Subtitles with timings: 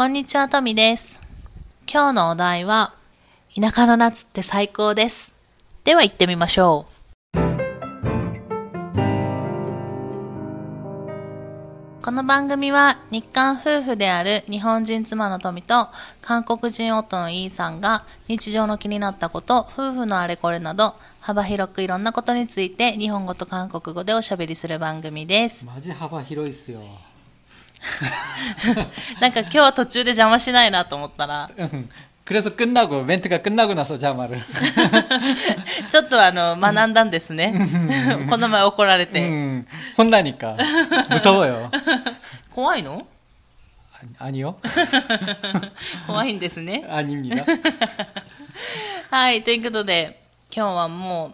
[0.00, 1.20] こんにちは、トミです。
[1.86, 2.94] 今日のお題は、
[3.54, 5.34] 田舎の夏って最高です。
[5.84, 6.86] では行ってみましょ
[7.34, 7.38] う。
[12.02, 15.88] この番組は日韓夫婦である日本人妻の富と
[16.22, 25.66] 韓国人夫のイーさんが日常の気になったこと、夫婦のあれこれなど幅広くいろんなことについて日本語と韓国語でおしゃべりする番組です。
[25.66, 26.80] マジ幅広いっすよ。
[29.21, 31.89] なんか今日は途中で邪魔しないなと思ったら、 응.
[32.25, 34.41] 그래서 끝나고 멘트가 끝나고 나서 자마를.
[35.89, 37.53] ちょっとあの、学んだんですね。
[38.27, 39.21] この前怒られて。
[39.21, 39.67] 응.
[39.95, 40.57] 혼나니까
[41.09, 41.69] 무서워요.
[42.51, 43.05] 怖いの
[44.17, 44.55] 아, 아니요.
[46.07, 46.83] 怖いんですね。
[46.89, 47.45] 아닙니다.
[49.11, 50.19] はい、ということで、
[50.51, 51.33] 今日はもう、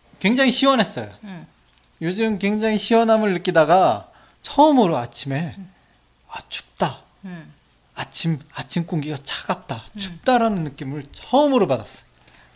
[0.20, 1.10] 굉장히 시원했어요.
[1.24, 1.46] うん。
[2.02, 4.10] 요즘 굉장히 시원함을 느끼다가
[4.42, 5.56] 처음으로 아침에
[6.28, 7.00] 아 춥다.
[7.24, 7.52] うん。
[7.94, 9.86] 아침 아침 공기가 차갑다.
[9.96, 12.04] 춥다라는 느낌을 처음으로 받았어요.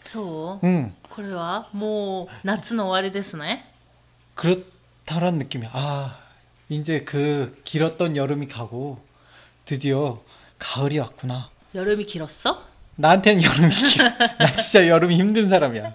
[0.03, 0.95] そう、 응.
[1.09, 3.65] これはもう夏の終わりですね。
[4.35, 6.19] 그렇다라는 느낌이 아
[6.69, 9.03] 이제 그 길었던 여름이 가고
[9.65, 10.23] 드디어
[10.59, 11.51] 가을이 왔구나.
[11.75, 12.65] 여름이 길었어?
[12.97, 14.11] 나한테는 여름이 길어.
[14.39, 15.95] 나 진짜 여름이 힘든 사람이야.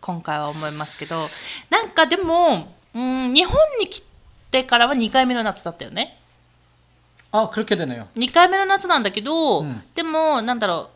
[0.00, 1.16] 今回は思いますけど、
[1.70, 4.02] なんかでも、うん、日本に来
[4.50, 6.18] てからは2回目の夏だったよね。
[7.32, 8.06] 아 그렇게 되네요.
[8.16, 10.90] 2回目の夏なんだけど、うんでも、なんだろ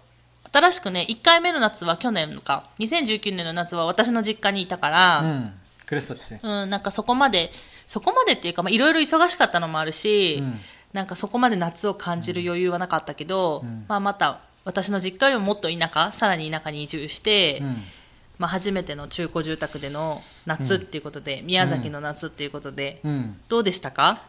[0.44, 5.52] う、新しくね、1回目の夏は去年か、2019年の夏は私の実家にいたから、 음,
[5.86, 6.38] 그랬었지.
[6.42, 7.50] うん、なんかそこまで、
[7.86, 10.60] そこまでっていうか、まあ、いろいろ忙しかったのもあるし、うん
[10.92, 17.84] なんかそこまで夏を感じる余裕はなかったけど、うんまあ、また私の実家よりももっと田舎、さらに田舎に移住して、 음.
[18.38, 23.36] まあ、初めての中古住宅での夏っていうことで、宮崎の夏っていうことで、 음.
[23.48, 24.22] どうでしたか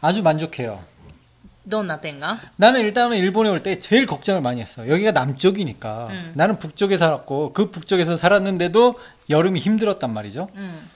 [0.00, 0.80] 아주 만족해요.
[1.64, 4.88] どんな点が 나는 일단은 일본에 올 때 제일 걱정을 많이 했어.
[4.88, 6.08] 여기가 남쪽이니까.
[6.10, 6.32] 음.
[6.34, 8.98] 나는 북쪽에 살았고 그 북쪽에서 살았는데도
[9.30, 10.48] 여름이 힘들었단 말이죠.
[10.56, 10.90] うん。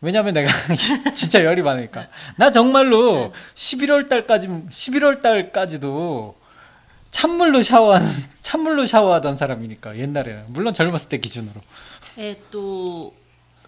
[0.00, 0.50] 왜냐면 내가
[1.14, 2.06] 진짜 열이 많으니까.
[2.36, 6.36] 나 정말로 11월 달까지 11월 달까지도
[7.10, 8.06] 찬물로 샤워하는
[8.52, 11.60] 찬물로 샤워하던 사람이니까 옛날에는 물론 젊었을 때 기준으로.
[12.16, 13.12] えーっと、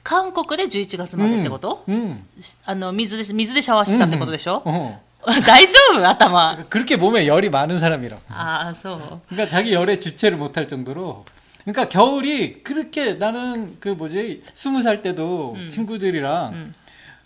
[0.03, 2.23] 韓国で11月までってこと、 음.
[2.67, 4.99] あの、水で、水でシャワーしてたってことでしょ、 어.
[5.47, 6.57] 大丈夫頭。
[6.71, 8.21] 그렇게 몸에 열이 많은 사람이라고.
[8.31, 9.21] ああ、そう。
[9.29, 11.25] 그러니까 자기 열에 주체를 못할 정도로
[11.65, 15.69] 그러니까 겨울이 그렇게 나는 그 뭐지 스무 살 때도 음.
[15.69, 16.75] 친구들이랑 음.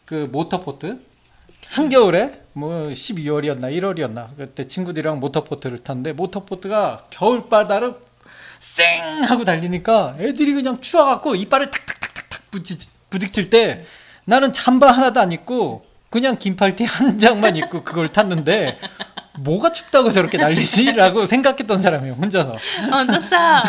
[0.05, 1.01] 그 모터보트
[1.69, 7.95] 한겨울에 뭐 12월이었나 1월이었나 그때 친구들이랑 모터보트를 탔는데 모터보트가 겨울 바다를
[8.61, 13.87] 쌩 하고 달리니까 애들이 그냥 추워갖고 이빨을 탁탁탁탁탁 부딪, 부딪힐 때
[14.25, 18.79] 나는 잠바 하나도 안 입고 그냥 긴팔티 한 장만 입고 그걸 탔는데
[19.41, 22.57] 뭐가 춥다고 저렇게 난리지라고 생각했던 사람이에요 혼자서
[22.89, 23.65] ほんとさ、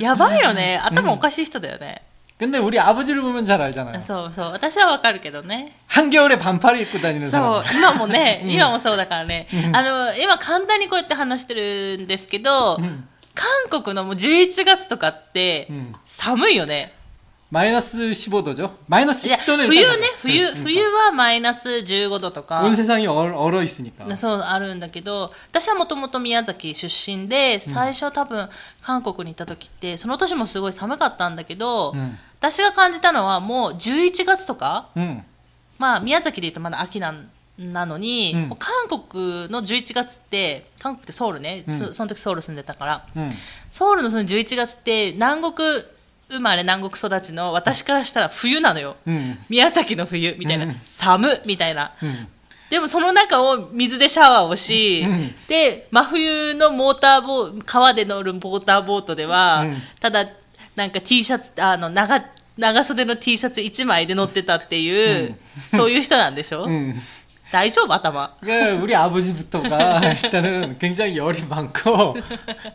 [0.00, 0.76] やばいよね。
[0.82, 2.02] 頭おかしい人だよね。
[2.42, 4.50] 근데 우리 아버지를 보면 잘 알잖아요 そうそう。
[4.52, 5.72] 私はわかるけどね。
[5.88, 9.48] 한겨울에 반팔을 입고 다니는 そう 사람 。今もね、今もそうだからね。
[9.72, 13.08] あの、今簡単にこうやって話してるんですけど、 음.
[13.34, 16.92] 韓国のもう11月とかってうん、寒いよね。
[17.53, 22.63] マイナス脂肪度じマイナス1度冬ね冬、冬はマイナス15度とか。
[22.63, 28.49] 温泉さんにおろいすにそうあるんだけど私はもともと宮崎出身で最初多分
[28.81, 31.93] 韓国に行った時ってその年もすごい寒かったんだけど、
[32.39, 34.89] 私が感じたのはもう11月とか、
[35.77, 37.29] まあ宮崎で言うとまだ秋なん
[37.59, 43.31] なのに、うん、韓国の11月って韓国ってソウルね、うん、その時ソウル住んでたから、うん、
[43.69, 45.83] ソウルのその11月って南国
[46.33, 48.97] 生まれ南国育ちの私からしたら冬なのよ。
[49.07, 49.37] 음.
[49.49, 50.75] 宮崎の冬みたいな、うん。
[50.83, 51.93] 寒みたいな。
[52.01, 52.27] 음.
[52.69, 55.35] でもその中を水でシャワーをし、うん。
[55.47, 59.81] で、真冬のモーターボー川で乗るモーターボートでは、うん。
[59.99, 60.27] ただ、
[60.75, 62.23] なんか T シャツ、あの、長、
[62.57, 65.35] 長袖の T シャツ1枚で乗ってたっていう、
[65.67, 66.67] そういう人なんでしょ、
[67.52, 67.52] 음.
[67.52, 68.28] 大丈夫頭。
[68.40, 72.14] 그러니까 우리 아버지부터가 일단은 굉장히 열이 많고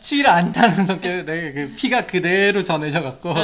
[0.00, 3.34] 추위를 안 타는 성격, 네, 그 피가 그대로 전해져갖고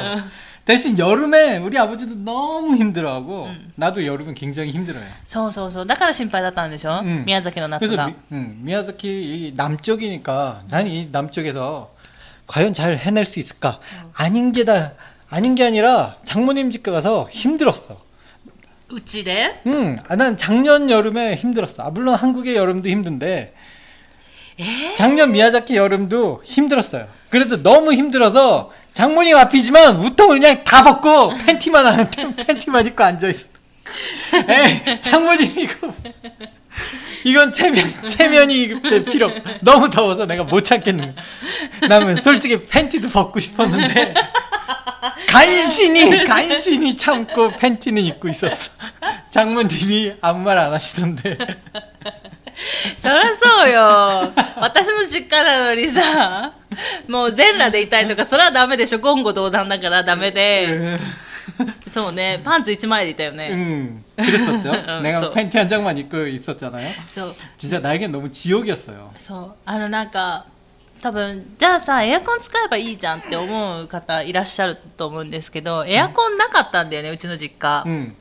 [0.65, 5.05] 대신 여름에 우리 아버지도 너무 힘들어하고 나도 여름은 굉장히 힘들어요.
[5.25, 5.87] そうそうそう。
[5.87, 11.91] だから心配だったんでしょ、うん宮崎の夏 그래서 が 미, 음, 미야자키 이 남쪽이니까 난 이 남쪽에서
[12.49, 13.79] 과연 잘 해낼 수 있을까?
[14.15, 14.95] 아닌 게다
[15.29, 17.97] 아닌 게 아니라 장모님 집 가서 힘들었어.
[18.92, 19.62] 우찌데?
[19.68, 21.84] 응, 음, 아, 난 작년 여름에 힘들었어.
[21.84, 23.54] 아, 물론 한국의 여름도 힘든데.
[24.96, 27.08] 작년 미야자키 여름도 힘들었어요.
[27.30, 32.08] 그래도 너무 힘들어서 장모님 앞이지만 우통을 그냥 다 벗고 팬티만 안
[32.48, 33.44] 팬티만 입고 앉아 있어.
[34.48, 35.94] 에 장모님 이거
[37.26, 39.30] 이건 체면 체면이 필요.
[39.62, 41.16] 너무 더워서 내가 못 참겠는.
[41.90, 44.14] 나는 솔직히 팬티도 벗고 싶었는데.
[45.29, 48.71] 간신히 간신히 참고 팬티는 입고 있었어.
[49.31, 51.37] 장모님이 아무 말 안 하시던데.
[52.99, 54.33] そりゃそうよ。
[54.57, 56.53] 私の実家なのにさ、
[57.09, 58.99] もう全裸でいたいとか、それはダメでしょ。
[58.99, 60.99] 言語道断だからダメで。
[61.87, 63.51] そうね、パンツ1枚でいたよね。
[63.53, 64.71] 음, 그랬었죠.
[64.73, 66.93] 응, 내가 소- 팬티 한 장만 입고 있었잖아요.
[67.09, 67.35] そう。
[67.57, 69.13] 진짜 나에겐 너무 지옥이었어요.
[69.17, 69.55] そう。
[69.65, 70.45] あのなんか、
[71.06, 78.16] 多分じゃあさエアコン使えばいいじゃんって思う方いらっしゃると思うんですけどエアコンなかったんだよね、うちの実家、うん、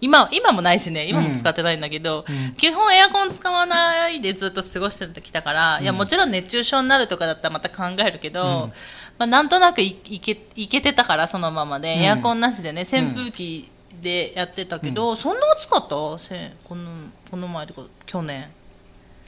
[0.00, 8.72] 今今もないしね今も使ってないんだけど、うん、基本エアコン使わないでずっと過ごしてきたから、うん、いやもちろん熱中症になるとかだったらまた考えるけど、
[9.16, 13.70] まあ、なんとなくいけいけてたからそのままで、エアコンなしでね扇風機
[14.02, 16.18] でやってたけど、そんな暑かった？
[16.18, 16.90] せこの
[17.30, 18.50] この前とか去年。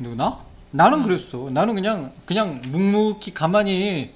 [0.00, 1.48] どうな 나는 그랬어.
[1.50, 4.12] 나는 그냥 그냥 묵묵히 가만히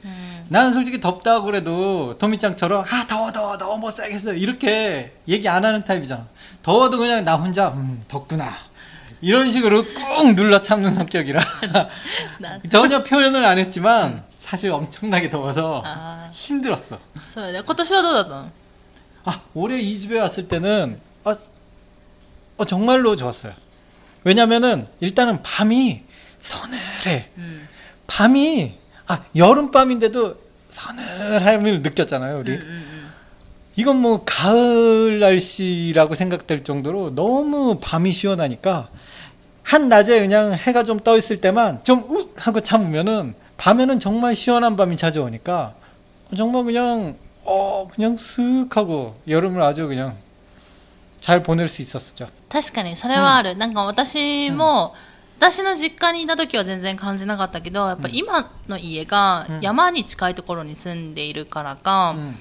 [0.49, 5.85] 나는 솔직히 덥다 그래도 도미짱처럼 아 더워 더워 너무 못 살겠어 이렇게 얘기 안 하는
[5.85, 6.27] 타입이잖아.
[6.63, 8.55] 더워도 그냥 나 혼자 음 덥구나
[9.21, 11.41] 이런 식으로 꾹 눌러 참는 성격이라
[12.71, 16.29] 전혀 표현을 안 했지만 사실 엄청나게 더워서 아.
[16.33, 16.99] 힘들었어.
[17.15, 17.51] 그래서
[19.25, 21.35] 아 올해 이 집에 왔을 때는 아,
[22.59, 23.55] 어, 정말로 좋았어요.
[24.23, 26.03] 왜냐면은 일단은 밤이
[26.44, 27.30] 서늘해.
[27.38, 27.68] うん。
[28.08, 28.74] 밤이
[29.08, 30.36] 아 여름밤인데도
[30.72, 33.10] 서늘함을 느꼈잖아요 우리 うんうんうん。
[33.76, 38.90] 이건 뭐 가을 날씨라고 생각될 정도로 너무 밤이 시원하니까
[39.64, 44.76] 한 낮에 그냥 해가 좀 떠 있을 때만 좀 욱 하고 참으면은 밤에는 정말 시원한
[44.76, 45.76] 밤이 찾아오니까
[46.36, 50.16] 정말 그냥 어 그냥 슥 하고 여름을 아주 그냥
[51.22, 52.28] 잘 보낼 수 있었죠.
[52.50, 54.94] 確かにそれはある、なんか私も、
[55.39, 59.61] 私の実家にいた時は全然感じなかったけどやっぱ今の家がうん。
[59.61, 62.35] 山に近いところに住んでいるからか、 음.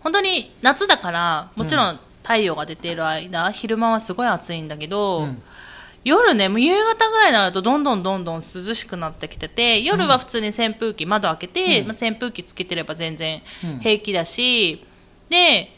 [0.00, 5.42] 本当に夏だからもちろん太陽が出ている間、昼間はすごい暑いんだけど、 음.
[6.04, 11.88] 夜ねもう夕方ぐらいになるとどんどんどんどん涼しくなってきてて夜は普通に扇風機窓開けて、うん。
[11.88, 13.78] まあ、扇風機つけてれば全然うん。
[13.80, 14.84] 平気だし、
[15.28, 15.77] で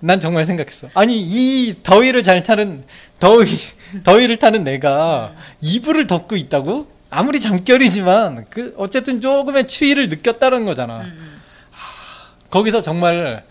[0.00, 0.88] 난 정말 생각했어.
[0.94, 2.84] 아니 이 더위를 잘 타는
[3.18, 3.46] 더위
[4.04, 6.90] 더위를 타는 내가 이불을 덮고 있다고?
[7.10, 11.02] 아무리 잠결이지만 그 어쨌든 조금의 추위를 느꼈다는 거잖아.
[11.02, 11.40] 음,
[12.50, 13.44] 거기서 정말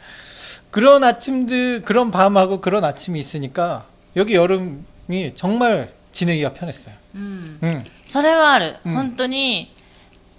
[0.71, 3.85] 그런 아침들 그런 밤하고 그런 아침이 있으니까
[4.15, 6.95] 여기 여름이 정말 지내기가 편했어요.
[7.13, 7.85] うん、 응.
[8.05, 9.73] それはある、うん本当に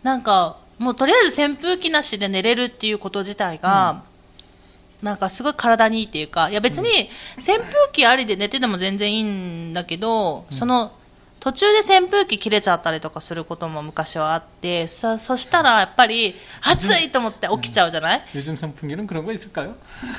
[0.02, 4.02] なんかもうとりあえず扇風機なしで寝れるっていうこと自体が、
[5.02, 6.88] なんかすごい体にいいっていうかいや別に
[7.37, 10.92] 扇風機ありで寝てても全然いいんだけど、その
[11.40, 19.75] 途中で扇風機切れちゃったりとかすることも昔はあってさそしたらやっぱり暑いと思って起きちゃうじゃない、 요즘 선풍기는 그런 거 있을까요?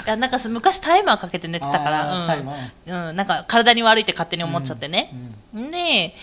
[0.06, 5.13] いやなんかす昔タイマーかけて寝てたから、あータイマうんうん、なんか体に悪いって勝手に思っちゃってね、
[5.53, 6.13] で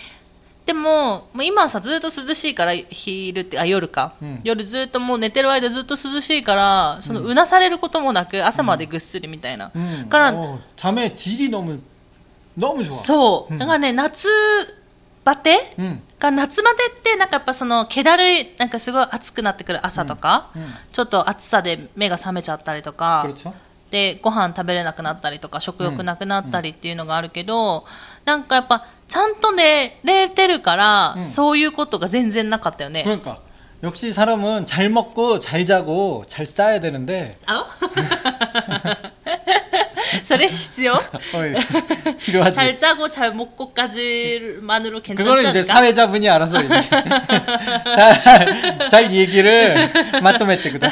[0.67, 10.07] でももう今はさずっと涼しいから昼ってあ夜か、うん夜ずっともう寝てる間ずっと涼しいからそのうなされることもなく朝までぐっすりみたいな、 음.
[10.09, 11.81] 그런- 어, 잠의 질이 너무
[12.57, 12.91] 너무 좋아.
[12.91, 14.29] そううんだからね夏
[15.25, 16.01] バテ 음.
[16.19, 23.53] が夏までってなんかやっぱその気だるいなんかすごい暑くなってくる朝とか、うんうんちょっと暑さで目が覚めちゃったりとか 그렇죠.
[23.91, 27.85] でご飯食べれなくなったりとか食欲なくなったりっていうのがあるけど、
[28.25, 33.03] なんかやっぱ ちゃんと寝れてるから、うんそういうことが全然なかったよね。
[33.05, 33.39] 그러니까
[33.83, 37.65] 역시 사람은 잘 먹고 잘 자고 잘 싸야 되는데 あ
[40.25, 40.99] それ必要 어,
[42.19, 42.57] 필요하지.
[42.57, 45.75] 잘 짜고 잘 먹고까지만으로 괜찮지 그거는 이제 않을까?
[45.75, 46.79] 사회자분이 알아서 이제
[47.95, 49.89] 잘, 잘 얘기를
[50.23, 50.89] 마토메때 그다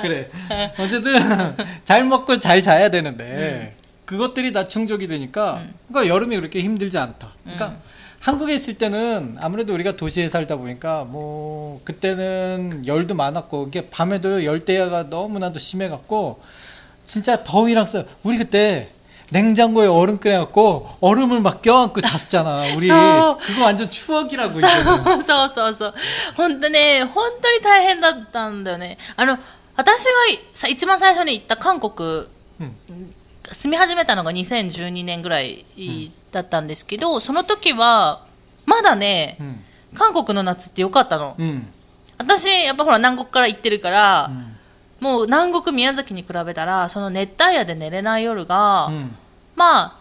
[0.00, 0.28] 그래
[0.78, 3.74] 어쨌든 잘 먹고 잘 자야 되는데
[4.04, 7.32] 그것들이 다 충족이 되니까 그러니까 여름이 그렇게 힘들지 않다.
[7.44, 7.76] 그러니까
[8.20, 15.04] 한국에 있을 때는 아무래도 우리가 도시에 살다 보니까 뭐 그때는 열도 많았고 이게 밤에도 열대야가
[15.04, 16.42] 너무나도 심해갖고
[17.04, 18.90] 진짜 더위랑 싸 우리 그때
[19.30, 22.74] 냉장고에 얼음 꺼내갖고 얼음을 막 껴안고 잤잖아.
[22.74, 25.18] 우리 서- 그거 완전 추억이라고 そ 이제는.
[25.18, 25.94] うそうそうそう。
[26.36, 28.98] 本当ね、本当に大変だったんだよね。
[29.14, 29.38] あの、
[29.76, 30.10] 私が
[30.52, 32.26] さ一番最初に行った韓国、
[32.60, 32.74] 음.
[33.51, 35.65] 住み始めたのが2012年ぐらい
[36.31, 38.25] だったんですけど、うん、その時は
[38.65, 39.59] まだね、うん、
[39.93, 41.67] 韓国の夏って良かったの、うん、
[42.17, 44.31] 私やっぱほら南国から行ってるから、
[44.99, 48.91] もう南国宮崎に比べたらその熱帯夜で寝れない夜が、
[49.55, 49.99] まあ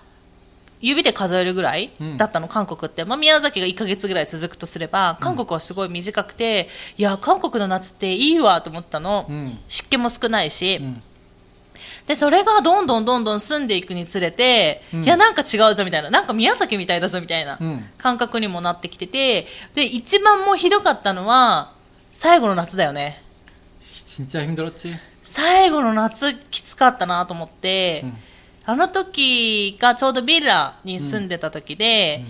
[0.81, 9.27] 指で数えるぐらいだったの、韓国って、まあ、宮崎が1か月ぐらい続くとすれば韓国はすごい短くて、いや韓国の夏っていいわと思ったの、
[9.67, 10.81] 湿気も少ないし。
[12.04, 12.08] 음.
[12.08, 16.10] で、それがどんどんどんどん住んでいくにつれて、うんいや、なんか違うぞみたいな。
[16.10, 17.84] なんか宮崎みたいだぞみたいな 음.
[17.98, 21.74] 感覚にもなってきてて、で、一番もうひどかったのは、
[22.10, 23.22] 最後の夏だよね。
[24.06, 24.98] 진짜 힘들었지.
[25.22, 28.13] 最後の夏きつかったなと思って、 음.
[28.66, 32.24] あの時がちょうどビラに住んでた時で、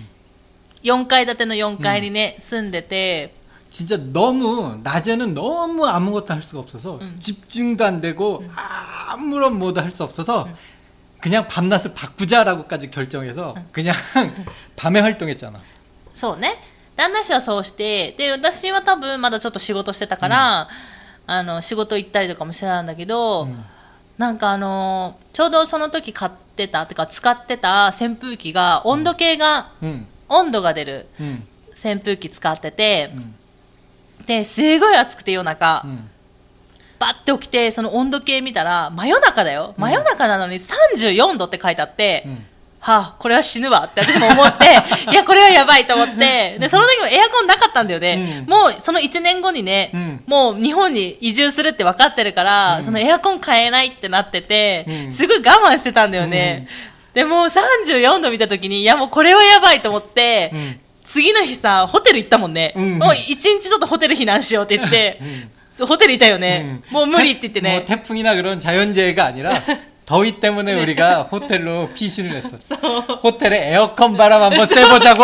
[0.84, 3.36] 4階建ての4階にね、住んでて、
[3.70, 7.16] 진짜 너무 낮에는 너무 아무것도 할 수가 없어서 음.
[7.20, 10.48] 집중도 안 되고 아 무런 뭐도 할 수 없어서
[11.22, 13.94] 그냥 밤낮을 바꾸자라고까지 결정해서 그냥
[14.76, 15.60] 밤에 활동했잖아.
[16.14, 16.58] そうね。
[16.96, 20.68] 旦那氏はそうして、で、私は多分まだちょっと仕事してたから、
[21.28, 23.64] あの、仕事行ったりとかもしてたんだけど、 음.
[24.18, 30.08] なんかあのちょうどその時買ってた、てか使ってた扇風機が、温度計が、 음.
[30.28, 31.44] 温度が出る 음.
[31.74, 33.34] 扇風機使ってて、 음.
[34.26, 36.10] で、すごい暑くて夜中、 음.
[37.07, 39.75] バッて起きて、その温度計見たら、真夜中だよ。
[39.77, 42.39] 真夜中なのに34度って書いてあって、 음.
[42.81, 44.65] はあ、これは死ぬわって私も思って、
[45.11, 48.43] いや、これはやばいと思って、で、その時もエアコンなかったんだよね。
[48.45, 56.69] うんもう、その1年後にね、うんもう日本に移住するって分かってるから、うんそのエアコン買えないってなってて、うんすごい我慢してたんだよね。
[57.15, 60.79] でもう34度見た時に、いやもうこれはやばいと思って、 음.
[61.05, 62.75] 次の日さ、ホテル行ったもんね。
[62.77, 65.21] うんもう一日ちょっとホテル避難しようって言って、
[65.74, 65.74] 음.
[65.74, 66.82] そうホテルいたよね。
[66.90, 66.94] 음.
[66.94, 67.86] もう無理って言って 태- 뭐 ね。
[67.86, 69.62] 태풍이나 그런 자연재해가 아니라
[70.06, 72.76] 더위 때문에 우리가 호텔로 피신을 했었어.
[72.76, 73.02] そう。
[73.24, 75.24] 호텔에 에어컨 바람 한번 쐬보자고.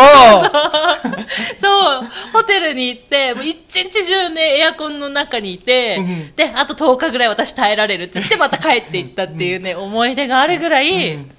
[1.58, 2.00] そう、
[2.32, 11.30] ホテルに行って、もう一日中ね、エアコンの中にいて、うんで、あと10日ぐらい私耐えられるって言って、また帰っていったっていうね、思い出があるぐらい、うん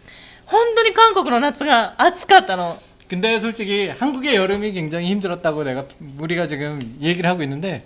[0.49, 2.77] 本当に韓国の夏が暑かったの。
[3.09, 5.83] 근데 솔직히 한국의 여름이 굉장히 힘들었다고 내가
[6.19, 7.85] 우리가 지금 얘기를 하고 있는데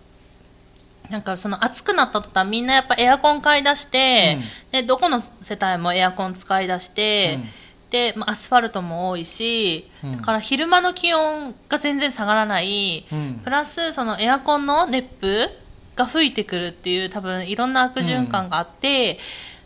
[1.09, 4.37] なんかその暑くなった途端みんなやっぱエアコン買い出して、
[4.71, 7.49] で、どこの世帯もエアコン使い出して、うん。
[7.89, 10.11] で、まあ、アスファルトも多いし、うん。
[10.13, 13.43] だから昼間の気温が全然下がらない、 음.
[13.43, 15.49] プラスそのエアコンの熱風
[15.95, 19.19] が吹いてくるっていう多分いろんな悪循環があって、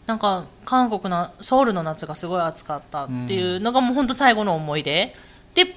[0.07, 5.15] なんか韓国のソウルの夏がすごい暑かったっていうのがもう本当最後の思い出。
[5.53, 5.71] でで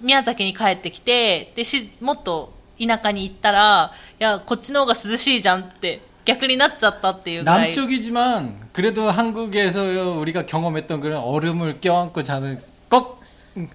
[0.00, 13.17] 宮崎に帰ってきてでしもっと 田舎に行ったらいやこっちの方が涼しいじゃんって逆になっちゃったっていうぐらい 남쪽이지만 그래도 한국에서 우리가 경험했던 그런 얼음을 껴안고 자는 꼭
[13.55, 13.69] うん、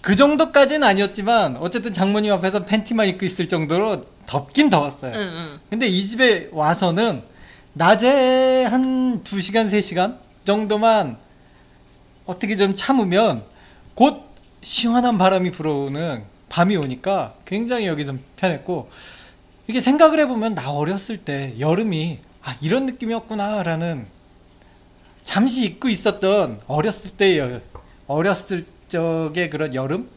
[0.00, 5.12] 그 정도까지는 아니었지만 어쨌든 장모님 앞에서 팬티만 입고 있을 정도로 덥긴 더웠어요.
[5.12, 7.22] うんうん 근데 이 집에 와서는
[7.74, 11.18] 낮에 한 2시간, 3시간 정도만
[12.24, 13.44] 어떻게 좀 참으면
[13.94, 14.22] 곧
[14.62, 18.90] 시원한 바람이 불어오는 밤이 오니까 굉장히 여기 좀 편했고
[19.66, 24.06] 이게 생각을 해보면 나 어렸을 때 여름이 아 이런 느낌이었구나라는
[25.24, 27.60] 잠시 잊고 있었던 어렸을 때의
[28.06, 30.08] 어렸을 적의 그런 여름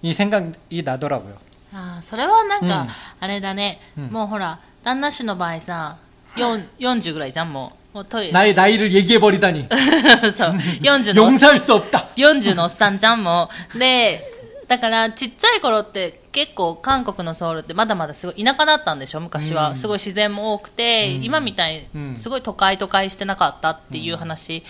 [0.00, 1.36] 이 생각이 나더라고요.
[1.74, 2.88] あーそれはなんか、うん
[3.20, 5.96] あれだね、うんもうほら旦那氏の場合さ
[6.36, 9.68] 4 40ぐらいじゃんもうもうトイレ 나의 나이를 얘기해 버리다니
[10.36, 10.50] そう
[10.82, 12.08] 40の 용서할 수 없다.
[12.16, 14.22] 40のおっさんじゃんもうで
[14.68, 24.62] だからちっちゃい頃って結構韓国のソウルってまだまだすごい田舎だったんでしょ昔は、うんすごい自然も多くて、うん今みたいうんにすごい都会都会してなかったっていう話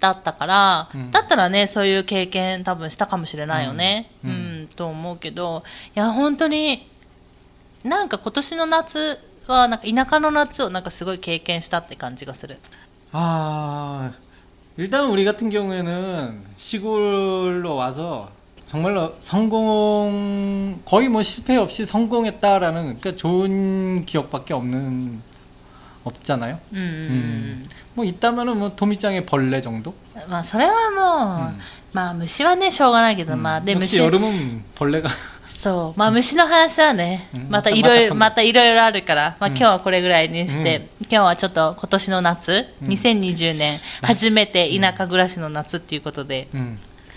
[0.00, 5.62] だったから、うんだったらねそういう経験多分したかもしれないよね、ううんんと思うけど
[5.94, 6.90] いや本当に
[7.84, 12.58] なんか今年の夏はなんか田舎の夏をなんかすごい経験したって感じがする
[13.12, 14.12] 아
[14.76, 18.32] 일단 우리 같은 경우에는 시골로 와서
[18.68, 25.22] 정말로 성공 거의 뭐 실패 없이 성공했다라는 그러니까 좋은 기억밖에 없는
[26.04, 26.58] 없잖아요.
[26.70, 27.66] うんうんうん、 음.
[27.94, 29.94] 뭐 있다면은 뭐 도미짱의 벌레 정도.
[30.28, 31.58] まあそれはもう、うん
[31.94, 33.36] まあ虫はねしょうがないけど、 음.
[33.42, 35.08] まあで 역시 虫 여름은 벌레가
[35.46, 46.78] そうまあ虫の話はね、うんまたいろいろまたまたいろいろあるから、まあうん今日はこれぐらいにして、今日はちょっと今年の夏、2020年初めて田舎暮らしの夏っていうことで 음.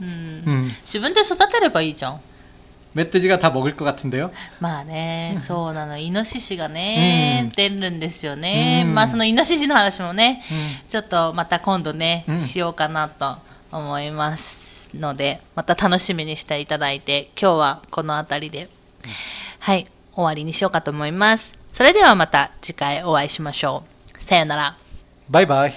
[0.00, 0.70] うん 음.
[0.84, 2.20] 自分で育てればいいじゃん
[2.94, 4.32] 멧돼지가 다 먹을 것 같은데요.
[4.58, 5.96] まあね、そうなの。
[5.96, 8.82] イノシシがね、うん出るんですよね。
[8.84, 10.88] うんまあそのイノシシの話もね、 음.
[10.88, 13.38] ちょっとまた今度ね、うんしようかなと
[13.70, 18.68] 思いますので、また楽しみにしていただいて、今日はこの辺りで、
[19.60, 21.52] はい、終わりにしようかと思います。
[21.70, 23.84] それではまた次回お会いしましょ
[24.18, 24.22] う。
[24.22, 24.76] さよなら。
[25.30, 25.70] 바이바이.